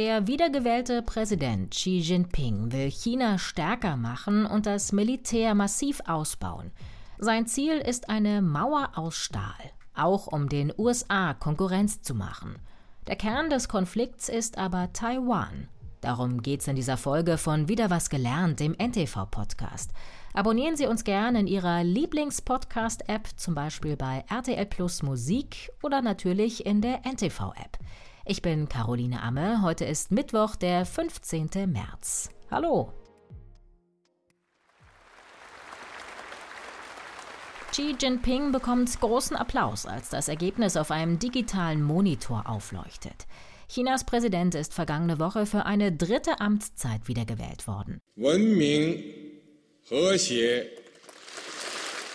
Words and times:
Der 0.00 0.26
wiedergewählte 0.26 1.02
Präsident 1.02 1.72
Xi 1.72 1.98
Jinping 1.98 2.72
will 2.72 2.90
China 2.90 3.36
stärker 3.36 3.98
machen 3.98 4.46
und 4.46 4.64
das 4.64 4.92
Militär 4.92 5.54
massiv 5.54 6.00
ausbauen. 6.06 6.70
Sein 7.18 7.46
Ziel 7.46 7.76
ist 7.76 8.08
eine 8.08 8.40
Mauer 8.40 8.92
aus 8.94 9.16
Stahl, 9.16 9.60
auch 9.94 10.26
um 10.26 10.48
den 10.48 10.72
USA 10.78 11.34
Konkurrenz 11.34 12.00
zu 12.00 12.14
machen. 12.14 12.56
Der 13.08 13.16
Kern 13.16 13.50
des 13.50 13.68
Konflikts 13.68 14.30
ist 14.30 14.56
aber 14.56 14.90
Taiwan. 14.94 15.68
Darum 16.00 16.40
geht's 16.40 16.66
in 16.66 16.76
dieser 16.76 16.96
Folge 16.96 17.36
von 17.36 17.68
Wieder 17.68 17.90
was 17.90 18.08
gelernt, 18.08 18.58
dem 18.58 18.72
NTV-Podcast. 18.72 19.90
Abonnieren 20.32 20.76
Sie 20.76 20.86
uns 20.86 21.04
gerne 21.04 21.40
in 21.40 21.46
Ihrer 21.46 21.84
Lieblings-Podcast-App, 21.84 23.28
zum 23.36 23.54
Beispiel 23.54 23.98
bei 23.98 24.24
RTL 24.30 24.64
Plus 24.64 25.02
Musik 25.02 25.70
oder 25.82 26.00
natürlich 26.00 26.64
in 26.64 26.80
der 26.80 27.04
NTV-App. 27.04 27.76
Ich 28.26 28.42
bin 28.42 28.68
Caroline 28.68 29.22
Amme. 29.22 29.62
Heute 29.62 29.84
ist 29.86 30.10
Mittwoch, 30.10 30.54
der 30.56 30.84
15. 30.84 31.48
März. 31.66 32.28
Hallo! 32.50 32.92
Xi 37.70 37.94
Jinping 37.98 38.52
bekommt 38.52 39.00
großen 39.00 39.36
Applaus, 39.36 39.86
als 39.86 40.10
das 40.10 40.28
Ergebnis 40.28 40.76
auf 40.76 40.90
einem 40.90 41.18
digitalen 41.18 41.82
Monitor 41.82 42.42
aufleuchtet. 42.46 43.26
Chinas 43.68 44.04
Präsident 44.04 44.56
ist 44.56 44.74
vergangene 44.74 45.20
Woche 45.20 45.46
für 45.46 45.64
eine 45.64 45.92
dritte 45.92 46.40
Amtszeit 46.40 47.06
wiedergewählt 47.06 47.68
worden. 47.68 48.00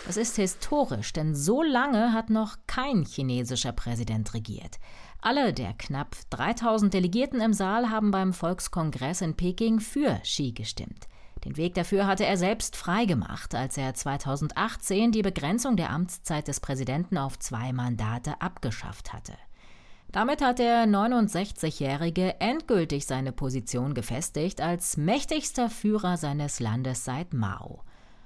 Das 0.05 0.18
ist 0.18 0.36
historisch, 0.36 1.14
denn 1.14 1.34
so 1.34 1.64
lange 1.64 2.13
hat 2.13 2.30
noch 2.30 2.58
kein 2.68 3.05
chinesischer 3.05 3.72
Präsident 3.72 4.36
regiert. 4.36 4.80
Alle 5.20 5.52
der 5.52 5.73
knapp 5.73 6.16
3000 6.30 6.94
Delegierten 6.94 7.41
im 7.41 7.54
Saal 7.54 7.90
haben 7.90 8.12
beim 8.12 8.32
Volkskongress 8.32 9.22
in 9.22 9.36
Peking 9.36 9.80
für 9.80 10.20
Xi 10.22 10.52
gestimmt. 10.52 11.07
Den 11.43 11.57
Weg 11.57 11.74
dafür 11.74 12.05
hatte 12.05 12.26
er 12.26 12.38
selbst 12.38 12.76
freigemacht, 12.76 13.55
als 13.55 13.77
er 13.77 13.96
2018 13.96 15.12
die 15.12 15.24
Begrenzung 15.24 15.76
der 15.76 15.90
Amtszeit 15.90 16.48
des 16.48 16.60
Präsidenten 16.60 17.18
auf 17.18 17.40
zwei 17.40 17.74
Mandate 17.74 18.40
abgeschafft 18.41 19.12
hatte. 19.12 19.34
Damit 20.12 20.41
hat 20.41 20.60
der 20.60 20.85
69-Jährige 20.85 22.40
endgültig 22.40 23.08
seine 23.08 23.32
Position 23.32 23.96
gefestigt 23.96 24.62
als 24.62 24.98
mächtigster 24.98 25.70
Führer 25.70 26.18
seines 26.18 26.60
Landes 26.60 27.05
seit 27.05 27.34
Mao. 27.34 27.82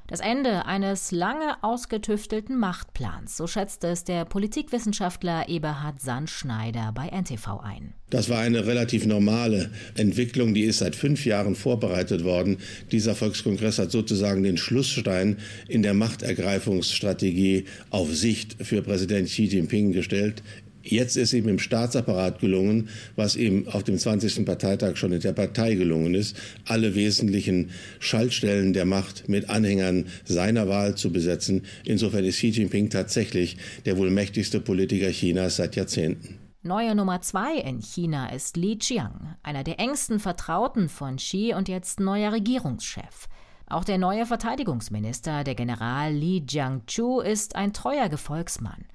Das 0.09 0.21
Ende 0.21 0.65
eines 0.65 1.11
lange 1.11 1.63
ausgetüftelten 1.63 2.57
Machtplans, 2.57 3.37
so 3.37 3.45
schätzte 3.45 3.89
es 3.89 4.05
der 4.05 4.25
Politikwissenschaftler 4.25 5.47
Eberhard 5.47 6.01
Sandschneider 6.01 6.91
bei 6.95 7.09
NTV 7.09 7.59
ein. 7.59 7.93
Das 8.09 8.27
war 8.27 8.39
eine 8.39 8.65
relativ 8.65 9.05
normale 9.05 9.69
Entwicklung, 9.95 10.55
die 10.55 10.63
ist 10.63 10.79
seit 10.79 10.95
fünf 10.95 11.27
Jahren 11.27 11.53
vorbereitet 11.53 12.23
worden. 12.23 12.57
Dieser 12.91 13.13
Volkskongress 13.13 13.77
hat 13.77 13.91
sozusagen 13.91 14.41
den 14.41 14.57
Schlussstein 14.57 15.37
in 15.67 15.83
der 15.83 15.93
Machtergreifungsstrategie 15.93 17.65
auf 17.91 18.11
Sicht 18.11 18.55
für 18.65 18.81
Präsident 18.81 19.27
Xi 19.27 19.43
Jinping 19.43 19.91
gestellt. 19.91 20.41
Jetzt 20.81 21.17
ist 21.17 21.33
ihm 21.33 21.47
im 21.49 21.59
Staatsapparat 21.59 22.39
gelungen, 22.39 22.89
was 23.15 23.35
ihm 23.35 23.67
auf 23.67 23.83
dem 23.83 23.97
20. 23.97 24.45
Parteitag 24.45 24.95
schon 24.95 25.11
in 25.11 25.19
der 25.19 25.33
Partei 25.33 25.75
gelungen 25.75 26.15
ist, 26.15 26.37
alle 26.65 26.95
wesentlichen 26.95 27.71
Schaltstellen 27.99 28.73
der 28.73 28.85
Macht 28.85 29.27
mit 29.27 29.49
Anhängern 29.49 30.05
seiner 30.23 30.69
Wahl 30.69 30.95
zu 30.95 31.11
besetzen. 31.11 31.63
Insofern 31.83 32.23
ist 32.23 32.37
Xi 32.37 32.49
Jinping 32.49 32.89
tatsächlich 32.89 33.57
der 33.85 33.97
wohl 33.97 34.09
mächtigste 34.09 34.61
Politiker 34.61 35.09
Chinas 35.09 35.57
seit 35.57 35.75
Jahrzehnten. 35.75 36.39
Neue 36.61 36.93
Nummer 36.93 37.21
zwei 37.21 37.55
in 37.55 37.81
China 37.81 38.33
ist 38.33 38.57
Li 38.57 38.77
Qiang, 38.77 39.35
einer 39.43 39.63
der 39.63 39.79
engsten 39.79 40.19
Vertrauten 40.19 40.89
von 40.89 41.17
Xi 41.17 41.53
und 41.55 41.69
jetzt 41.69 41.99
neuer 41.99 42.33
Regierungschef. 42.33 43.27
Auch 43.67 43.83
der 43.83 43.97
neue 43.97 44.25
Verteidigungsminister, 44.25 45.43
der 45.43 45.55
General 45.55 46.11
Li 46.11 46.43
Jiangchu, 46.47 47.21
ist 47.21 47.55
ein 47.55 47.71
treuer 47.71 48.09
Gefolgsmann. 48.09 48.85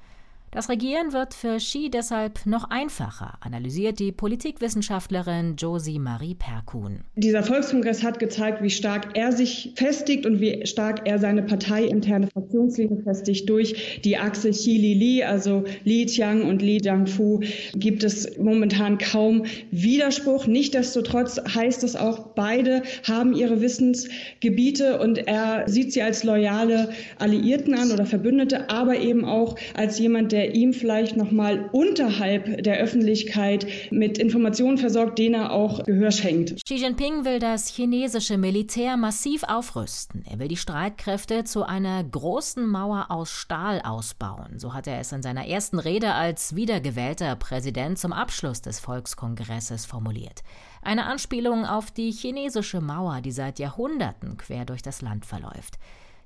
Das 0.54 0.68
Regieren 0.68 1.12
wird 1.12 1.34
für 1.34 1.56
Xi 1.56 1.90
deshalb 1.90 2.46
noch 2.46 2.70
einfacher, 2.70 3.38
analysiert 3.40 3.98
die 3.98 4.12
Politikwissenschaftlerin 4.12 5.56
Josie 5.56 5.98
Marie 5.98 6.36
Perkun. 6.36 7.00
Dieser 7.16 7.42
Volkskongress 7.42 8.04
hat 8.04 8.20
gezeigt, 8.20 8.62
wie 8.62 8.70
stark 8.70 9.18
er 9.18 9.32
sich 9.32 9.72
festigt 9.74 10.24
und 10.26 10.40
wie 10.40 10.64
stark 10.64 11.08
er 11.08 11.18
seine 11.18 11.42
parteiinterne 11.42 12.28
Fraktionslinie 12.28 13.02
festigt. 13.02 13.50
Durch 13.50 14.00
die 14.04 14.16
Achse 14.16 14.50
Xi-Li-Li, 14.50 15.24
also 15.24 15.64
Li 15.82 16.06
Qiang 16.06 16.42
und 16.42 16.62
Li 16.62 16.78
Jiangfu, 16.80 17.40
gibt 17.74 18.04
es 18.04 18.38
momentan 18.38 18.98
kaum 18.98 19.46
Widerspruch. 19.72 20.46
Nichtsdestotrotz 20.46 21.40
heißt 21.52 21.82
es 21.82 21.96
auch, 21.96 22.28
beide 22.36 22.84
haben 23.08 23.34
ihre 23.34 23.60
Wissensgebiete 23.60 25.00
und 25.00 25.18
er 25.18 25.68
sieht 25.68 25.92
sie 25.92 26.02
als 26.02 26.22
loyale 26.22 26.90
Alliierten 27.18 27.74
an 27.74 27.90
oder 27.90 28.06
Verbündete, 28.06 28.70
aber 28.70 28.96
eben 28.96 29.24
auch 29.24 29.56
als 29.74 29.98
jemand, 29.98 30.30
der 30.30 30.43
der 30.44 30.54
ihm 30.54 30.74
vielleicht 30.74 31.16
noch 31.16 31.30
mal 31.30 31.70
unterhalb 31.72 32.62
der 32.62 32.76
Öffentlichkeit 32.76 33.66
mit 33.90 34.18
Informationen 34.18 34.76
versorgt, 34.76 35.18
denen 35.18 35.36
er 35.36 35.52
auch 35.52 35.82
Gehör 35.84 36.10
schenkt. 36.10 36.62
Xi 36.62 36.74
Jinping 36.74 37.24
will 37.24 37.38
das 37.38 37.68
chinesische 37.68 38.36
Militär 38.36 38.98
massiv 38.98 39.42
aufrüsten. 39.44 40.22
Er 40.30 40.38
will 40.38 40.48
die 40.48 40.58
Streitkräfte 40.58 41.44
zu 41.44 41.62
einer 41.62 42.04
großen 42.04 42.66
Mauer 42.66 43.06
aus 43.08 43.30
Stahl 43.30 43.80
ausbauen. 43.80 44.58
So 44.58 44.74
hat 44.74 44.86
er 44.86 45.00
es 45.00 45.12
in 45.12 45.22
seiner 45.22 45.46
ersten 45.46 45.78
Rede 45.78 46.12
als 46.12 46.54
wiedergewählter 46.54 47.34
Präsident 47.36 47.98
zum 47.98 48.12
Abschluss 48.12 48.60
des 48.60 48.80
Volkskongresses 48.80 49.86
formuliert. 49.86 50.42
Eine 50.82 51.06
Anspielung 51.06 51.64
auf 51.64 51.90
die 51.90 52.10
chinesische 52.10 52.82
Mauer, 52.82 53.22
die 53.22 53.32
seit 53.32 53.58
Jahrhunderten 53.58 54.36
quer 54.36 54.66
durch 54.66 54.82
das 54.82 55.00
Land 55.00 55.24
verläuft. 55.24 55.78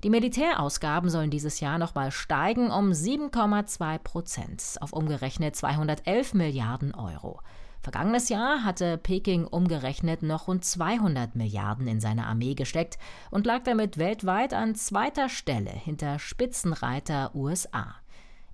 Die 0.03 0.09
Militärausgaben 0.09 1.09
sollen 1.09 1.29
dieses 1.29 1.59
Jahr 1.59 1.77
nochmal 1.77 2.11
steigen 2.11 2.71
um 2.71 2.91
7,2 2.91 3.97
Prozent 3.97 4.77
auf 4.79 4.93
umgerechnet 4.93 5.57
211 5.57 6.33
Milliarden 6.33 6.95
Euro. 6.95 7.41
Vergangenes 7.81 8.29
Jahr 8.29 8.63
hatte 8.63 8.97
Peking 8.97 9.45
umgerechnet 9.45 10.23
noch 10.23 10.47
rund 10.47 10.63
200 10.63 11.35
Milliarden 11.35 11.87
in 11.87 11.99
seine 11.99 12.27
Armee 12.27 12.53
gesteckt 12.53 12.97
und 13.29 13.45
lag 13.45 13.63
damit 13.63 13.97
weltweit 13.97 14.53
an 14.53 14.73
zweiter 14.75 15.27
Stelle 15.27 15.71
hinter 15.71 16.17
Spitzenreiter 16.17 17.35
USA. 17.35 17.95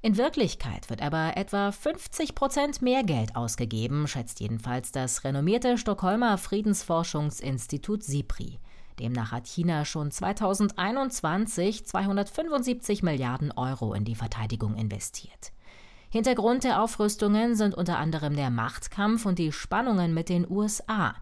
In 0.01 0.17
Wirklichkeit 0.17 0.89
wird 0.89 1.03
aber 1.03 1.37
etwa 1.37 1.71
50 1.71 2.33
Prozent 2.33 2.81
mehr 2.81 3.03
Geld 3.03 3.35
ausgegeben, 3.35 4.07
schätzt 4.07 4.39
jedenfalls 4.39 4.91
das 4.91 5.23
renommierte 5.23 5.77
Stockholmer 5.77 6.39
Friedensforschungsinstitut 6.39 8.03
SIPRI. 8.03 8.59
Demnach 8.99 9.31
hat 9.31 9.47
China 9.47 9.85
schon 9.85 10.11
2021 10.11 11.85
275 11.85 13.03
Milliarden 13.03 13.51
Euro 13.51 13.93
in 13.93 14.05
die 14.05 14.15
Verteidigung 14.15 14.75
investiert. 14.75 15.51
Hintergrund 16.09 16.63
der 16.63 16.81
Aufrüstungen 16.81 17.55
sind 17.55 17.75
unter 17.75 17.97
anderem 17.97 18.35
der 18.35 18.49
Machtkampf 18.49 19.25
und 19.25 19.37
die 19.37 19.51
Spannungen 19.51 20.13
mit 20.13 20.29
den 20.29 20.49
USA. 20.49 21.15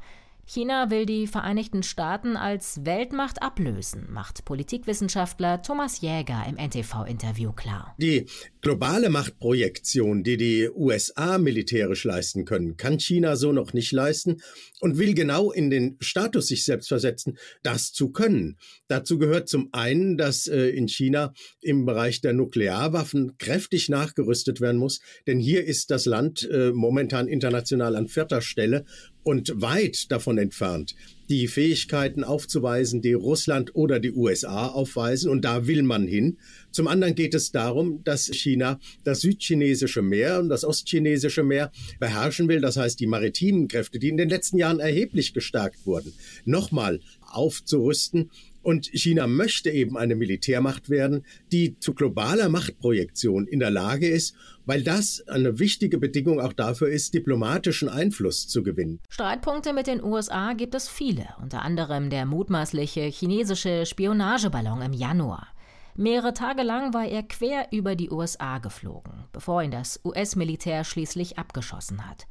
China 0.46 0.90
will 0.90 1.06
die 1.06 1.26
Vereinigten 1.26 1.84
Staaten 1.84 2.36
als 2.36 2.86
Weltmacht 2.86 3.42
ablösen, 3.42 4.12
macht 4.12 4.46
Politikwissenschaftler 4.46 5.62
Thomas 5.62 6.02
Jäger 6.02 6.44
im 6.48 6.58
NTV-Interview 6.58 7.54
klar. 7.54 7.96
Die 7.98 8.28
globale 8.64 9.10
Machtprojektion, 9.10 10.24
die 10.24 10.38
die 10.38 10.70
USA 10.74 11.38
militärisch 11.38 12.06
leisten 12.06 12.46
können, 12.46 12.78
kann 12.78 12.98
China 12.98 13.36
so 13.36 13.52
noch 13.52 13.74
nicht 13.74 13.92
leisten 13.92 14.38
und 14.80 14.98
will 14.98 15.14
genau 15.14 15.52
in 15.52 15.70
den 15.70 15.98
Status 16.00 16.48
sich 16.48 16.64
selbst 16.64 16.88
versetzen, 16.88 17.38
das 17.62 17.92
zu 17.92 18.12
können. 18.12 18.58
Dazu 18.88 19.20
gehört 19.20 19.50
zum 19.50 19.68
einen, 19.74 20.18
dass 20.18 20.48
äh, 20.48 20.70
in 20.70 20.88
China 20.88 21.34
im 21.62 21.86
Bereich 21.86 22.22
der 22.22 22.32
Nuklearwaffen 22.32 23.38
kräftig 23.38 23.90
nachgerüstet 23.90 24.62
werden 24.62 24.78
muss, 24.78 25.02
denn 25.28 25.40
hier 25.40 25.66
ist 25.66 25.92
das 25.92 26.06
Land 26.06 26.50
äh, 26.50 26.72
momentan 26.72 27.28
international 27.28 27.98
an 27.98 28.08
vierter 28.08 28.42
Stelle 28.42 28.86
und 29.24 29.62
weit 29.62 30.10
davon 30.10 30.38
entfernt, 30.38 30.96
die 31.34 31.48
Fähigkeiten 31.48 32.24
aufzuweisen, 32.24 33.02
die 33.02 33.14
Russland 33.14 33.76
oder 33.76 34.00
die 34.00 34.12
USA 34.12 34.68
aufweisen. 34.68 35.32
Und 35.32 35.44
da 35.44 35.66
will 35.66 35.82
man 35.82 36.06
hin. 36.08 36.38
Zum 36.70 36.88
anderen 36.88 37.16
geht 37.16 37.34
es 37.34 37.52
darum, 37.52 38.04
dass 38.04 38.28
China 38.28 38.80
das 39.04 39.22
südchinesische 39.22 40.04
Meer 40.04 40.40
und 40.40 40.50
das 40.50 40.64
ostchinesische 40.64 41.42
Meer 41.42 41.72
beherrschen 42.00 42.48
will. 42.50 42.62
Das 42.62 42.78
heißt, 42.78 43.00
die 43.00 43.08
maritimen 43.08 43.68
Kräfte, 43.68 43.98
die 43.98 44.10
in 44.10 44.18
den 44.18 44.30
letzten 44.30 44.58
Jahren 44.58 44.80
erheblich 44.80 45.34
gestärkt 45.34 45.88
wurden, 45.88 46.14
nochmal 46.46 47.00
aufzurüsten 47.22 48.30
und 48.64 48.88
China 48.88 49.28
möchte 49.28 49.70
eben 49.70 49.98
eine 49.98 50.16
Militärmacht 50.16 50.90
werden, 50.90 51.26
die 51.52 51.78
zu 51.80 51.94
globaler 51.94 52.50
Machtprojektion 52.50 53.46
in 53.46 53.60
der 53.60 53.70
Lage 53.70 54.08
ist, 54.08 54.36
weil 54.66 54.84
das 54.84 55.24
eine 55.28 55.60
wichtige 55.60 55.98
Bedingung 55.98 56.40
auch 56.40 56.54
dafür 56.54 56.90
ist, 56.90 57.14
diplomatischen 57.14 57.90
Einfluss 57.90 58.48
zu 58.48 58.64
gewinnen. 58.64 59.00
Streitpunkte 59.10 59.74
mit 59.74 59.88
den 59.88 60.04
USA 60.04 60.54
gibt 60.54 60.74
es 60.74 60.88
viele, 60.88 61.28
unter 61.42 61.62
anderem 61.62 62.10
der 62.10 62.26
mutmaßliche 62.26 63.02
chinesische 63.02 63.86
Spionageballon 63.86 64.82
im 64.82 64.94
Januar. 64.94 65.48
Mehrere 65.96 66.34
Tage 66.34 66.64
lang 66.64 66.94
war 66.94 67.06
er 67.06 67.22
quer 67.22 67.68
über 67.72 67.96
die 67.96 68.10
USA 68.10 68.58
geflogen, 68.58 69.26
bevor 69.32 69.62
ihn 69.62 69.70
das 69.70 70.00
US-Militär 70.04 70.84
schließlich 70.84 71.38
abgeschossen 71.38 72.10
hat. 72.10 72.26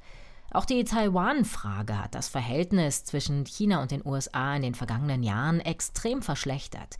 Auch 0.55 0.67
die 0.67 0.85
Taiwan-Frage 0.85 1.99
hat 1.99 2.15
das 2.15 2.29
Verhältnis 2.29 3.05
zwischen 3.05 3.47
China 3.47 3.81
und 3.81 3.91
den 3.91 4.05
USA 4.05 4.55
in 4.55 4.61
den 4.61 4.75
vergangenen 4.75 5.23
Jahren 5.23 5.61
extrem 5.61 6.21
verschlechtert. 6.21 6.99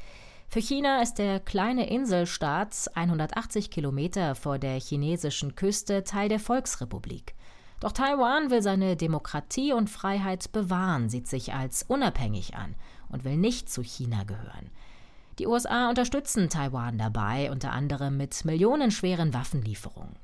Für 0.49 0.61
China 0.61 1.03
ist 1.03 1.15
der 1.15 1.39
kleine 1.39 1.91
Inselstaat 1.91 2.91
180 2.95 3.71
Kilometer 3.71 4.35
vor 4.35 4.59
der 4.59 4.81
chinesischen 4.81 5.55
Küste 5.55 6.03
Teil 6.03 6.31
der 6.31 6.41
Volksrepublik. 6.41 7.35
Doch 7.81 7.93
Taiwan 7.93 8.51
will 8.51 8.63
seine 8.63 8.97
Demokratie 8.97 9.75
und 9.75 9.91
Freiheit 9.91 10.51
bewahren, 10.53 11.11
sieht 11.11 11.29
sich 11.29 11.53
als 11.53 11.83
unabhängig 11.83 12.55
an 12.55 12.75
und 13.11 13.25
will 13.25 13.37
nicht 13.37 13.69
zu 13.69 13.83
China 13.83 14.25
gehören. 14.25 14.71
Die 15.39 15.47
USA 15.47 15.91
unterstützen 15.91 16.49
Taiwan 16.49 16.97
dabei, 16.97 17.51
unter 17.51 17.73
anderem 17.73 18.17
mit 18.17 18.47
millionenschweren 18.47 19.35
Waffenlieferungen. 19.35 20.17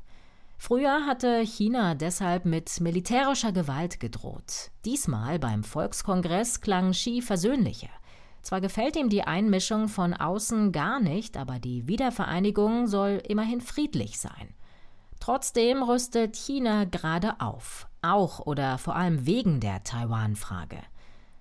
Früher 0.61 1.07
hatte 1.07 1.41
China 1.47 1.95
deshalb 1.95 2.45
mit 2.45 2.81
militärischer 2.81 3.53
Gewalt 3.53 4.01
gedroht. 4.01 4.71
Diesmal 4.85 5.39
beim 5.39 5.63
Volkskongress 5.63 6.61
klang 6.61 6.91
Xi 6.91 7.23
versöhnlicher. 7.23 7.89
Zwar 8.43 8.61
gefällt 8.61 8.97
ihm 8.97 9.09
die 9.09 9.23
Einmischung 9.23 9.89
von 9.89 10.15
außen 10.15 10.73
gar 10.73 11.01
nicht, 11.01 11.37
aber 11.37 11.61
die 11.61 11.87
Wiedervereinigung 11.87 12.89
soll 12.89 13.23
immerhin 13.27 13.61
friedlich 13.61 14.19
sein. 14.19 14.53
Trotzdem 15.21 15.83
rüstet 15.83 16.37
China 16.37 16.85
gerade 16.85 17.41
auf, 17.41 17.87
auch 18.03 18.41
oder 18.41 18.79
vor 18.79 18.97
allem 18.97 19.27
wegen 19.27 19.61
der 19.61 19.85
Taiwan-Frage. 19.85 20.79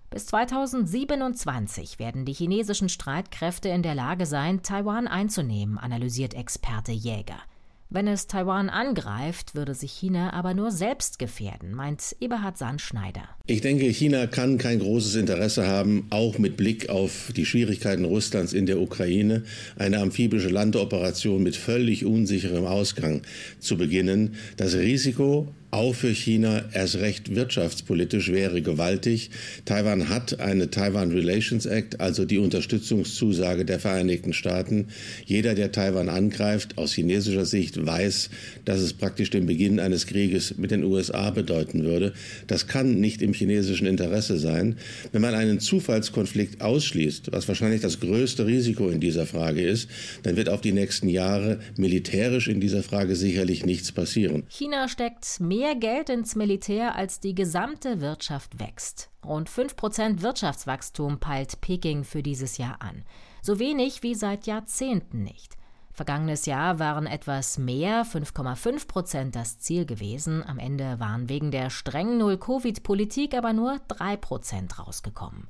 Bis 0.10 0.28
2027 0.28 2.00
werden 2.00 2.24
die 2.24 2.34
chinesischen 2.34 2.88
Streitkräfte 2.88 3.70
in 3.70 3.84
der 3.84 3.96
Lage 3.96 4.26
sein, 4.26 4.62
Taiwan 4.62 5.08
einzunehmen, 5.08 5.78
analysiert 5.78 6.34
Experte 6.34 6.92
Jäger. 6.92 7.40
Wenn 7.90 8.08
es 8.08 8.28
Taiwan 8.28 8.70
angreift, 8.70 9.56
würde 9.56 9.74
sich 9.74 9.94
China 9.94 10.34
aber 10.34 10.54
nur 10.54 10.72
selbst 10.72 11.20
gefährden, 11.20 11.74
meint 11.74 12.18
Eberhard 12.20 12.58
Sandschneider. 12.58 13.24
Ich 13.46 13.62
denke, 13.62 13.86
China 13.86 14.28
kann 14.28 14.58
kein 14.58 14.80
großes 14.80 15.16
Interesse 15.16 15.68
haben, 15.68 16.06
auch 16.10 16.38
mit 16.38 16.58
Blick 16.58 16.90
auf 16.90 17.32
die 17.34 17.46
Schwierigkeiten 17.46 18.04
Russlands 18.04 18.52
in 18.52 18.66
der 18.66 18.82
Ukraine, 18.82 19.44
eine 19.78 20.00
amphibische 20.00 20.50
Landeoperation 20.50 21.42
mit 21.42 21.56
völlig 21.56 22.04
unsicherem 22.04 22.66
Ausgang 22.66 23.22
zu 23.60 23.78
beginnen. 23.78 24.36
Das 24.58 24.76
Risiko 24.76 25.48
auch 25.72 25.94
für 25.94 26.14
China 26.14 26.64
erst 26.72 26.96
recht 26.96 27.36
wirtschaftspolitisch 27.36 28.32
wäre 28.32 28.62
gewaltig. 28.62 29.30
Taiwan 29.66 30.10
hat 30.10 30.40
eine 30.40 30.70
Taiwan 30.70 31.12
Relations 31.12 31.66
Act, 31.66 32.00
also 32.00 32.26
die 32.26 32.38
Unterstützungszusage 32.38 33.66
der 33.66 33.80
Vereinigten 33.80 34.34
Staaten. 34.34 34.88
Jeder, 35.26 35.56
der 35.56 35.72
Taiwan 35.72 36.10
angreift, 36.10 36.78
aus 36.78 36.94
chinesischer 36.94 37.46
Sicht 37.46 37.86
weiß, 37.86 38.30
dass 38.66 38.80
es 38.80 38.94
praktisch 38.94 39.30
den 39.30 39.46
Beginn 39.46 39.80
eines 39.80 40.08
Krieges 40.08 40.58
mit 40.58 40.72
den 40.72 40.84
USA 40.84 41.32
bedeuten 41.32 41.84
würde. 41.84 42.14
Das 42.48 42.68
kann 42.68 43.00
nicht 43.00 43.22
im 43.22 43.34
chinesischen 43.34 43.88
Interesse 43.88 44.38
sein. 44.38 44.78
Wenn 45.12 45.22
man 45.22 45.36
einen 45.36 45.60
Zufallskonflikt 45.60 46.62
ausschließt, 46.62 47.32
was 47.32 47.48
wahrscheinlich 47.48 47.82
das 47.82 48.00
größte 48.00 48.46
Risiko 48.46 48.90
in 48.90 49.00
dieser 49.00 49.26
Frage 49.26 49.62
ist, 49.62 49.90
dann 50.24 50.38
wird 50.38 50.50
auf 50.50 50.62
die 50.62 50.72
nächsten 50.72 51.10
Jahre 51.10 51.60
militärisch 51.76 52.48
in 52.48 52.62
dieser 52.62 52.84
Frage 52.84 53.16
sicherlich 53.16 53.66
nichts 53.66 53.92
passieren. 53.92 54.44
China 54.50 54.88
steckt 54.88 55.40
mehr 55.40 55.67
mehr 55.68 55.76
Geld 55.76 56.10
ins 56.10 56.38
Militär, 56.38 56.96
als 56.96 57.20
die 57.20 57.36
gesamte 57.36 58.00
Wirtschaft 58.00 58.58
wächst. 58.58 59.10
Rund 59.26 59.50
5% 59.50 60.22
Wirtschaftswachstum 60.22 61.20
peilt 61.20 61.60
Peking 61.60 62.06
für 62.06 62.24
dieses 62.24 62.58
Jahr 62.58 62.82
an. 62.82 63.04
So 63.42 63.60
wenig 63.60 64.02
wie 64.02 64.16
seit 64.16 64.48
Jahrzehnten 64.48 65.24
nicht. 65.24 65.58
Vergangenes 65.92 66.46
Jahr 66.46 66.80
waren 66.80 67.06
etwas 67.06 67.58
mehr, 67.58 68.06
5,5 68.06 68.88
Prozent 68.88 69.36
das 69.36 69.60
Ziel 69.60 69.86
gewesen. 69.86 70.42
Am 70.42 70.58
Ende 70.58 71.02
waren 71.02 71.28
wegen 71.28 71.52
der 71.52 71.70
strengen 71.70 72.18
Null-Covid-Politik 72.18 73.36
aber 73.36 73.52
nur 73.52 73.78
3 73.90 74.16
Prozent 74.16 74.80
rausgekommen. 74.80 75.50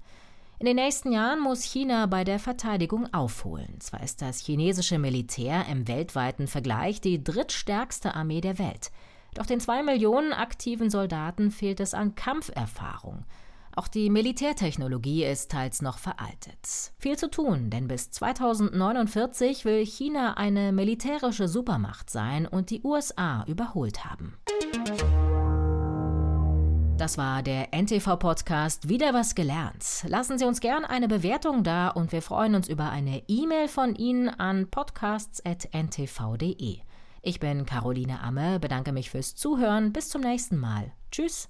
In 0.57 0.65
den 0.65 0.77
nächsten 0.77 1.11
Jahren 1.11 1.41
muss 1.41 1.61
China 1.61 2.07
bei 2.07 2.23
der 2.23 2.39
Verteidigung 2.39 3.13
aufholen. 3.13 3.79
Zwar 3.81 4.01
ist 4.01 4.23
das 4.23 4.39
chinesische 4.39 4.97
Militär 4.97 5.67
im 5.69 5.87
weltweiten 5.87 6.47
Vergleich 6.47 7.01
die 7.01 7.23
drittstärkste 7.23 8.15
Armee 8.15 8.41
der 8.41 8.57
Welt. 8.57 8.89
Doch 9.37 9.45
den 9.45 9.59
zwei 9.59 9.83
Millionen 9.83 10.33
aktiven 10.33 10.89
Soldaten 10.89 11.51
fehlt 11.51 11.79
es 11.79 11.93
an 11.93 12.15
Kampferfahrung. 12.15 13.23
Auch 13.75 13.87
die 13.87 14.09
Militärtechnologie 14.09 15.23
ist 15.23 15.51
teils 15.51 15.83
noch 15.83 15.99
veraltet. 15.99 16.91
Viel 16.97 17.17
zu 17.17 17.29
tun, 17.29 17.69
denn 17.69 17.87
bis 17.87 18.09
2049 18.09 19.63
will 19.63 19.85
China 19.85 20.37
eine 20.37 20.71
militärische 20.71 21.47
Supermacht 21.47 22.09
sein 22.09 22.47
und 22.47 22.71
die 22.71 22.81
USA 22.81 23.45
überholt 23.47 24.05
haben. 24.05 24.39
Das 26.97 27.19
war 27.19 27.43
der 27.43 27.75
NTV-Podcast 27.75 28.89
Wieder 28.89 29.13
was 29.13 29.35
gelernt. 29.35 30.03
Lassen 30.07 30.39
Sie 30.39 30.45
uns 30.45 30.61
gern 30.61 30.83
eine 30.83 31.07
Bewertung 31.07 31.63
da 31.63 31.89
und 31.89 32.11
wir 32.11 32.23
freuen 32.23 32.55
uns 32.55 32.67
über 32.67 32.89
eine 32.89 33.21
E-Mail 33.27 33.67
von 33.67 33.93
Ihnen 33.93 34.29
an 34.29 34.67
podcasts.ntv.de. 34.71 36.79
Ich 37.27 37.41
bin 37.41 37.65
Caroline 37.65 38.21
Amme, 38.21 38.57
bedanke 38.57 38.93
mich 38.93 39.09
fürs 39.09 39.35
Zuhören. 39.35 39.91
Bis 39.91 40.07
zum 40.07 40.21
nächsten 40.21 40.55
Mal. 40.55 40.93
Tschüss. 41.11 41.49